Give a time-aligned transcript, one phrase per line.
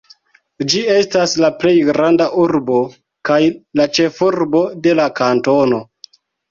[0.71, 2.81] Ĝi estas la plej granda urbo,
[3.31, 3.41] kaj
[3.83, 5.89] la ĉefurbo de la kantono.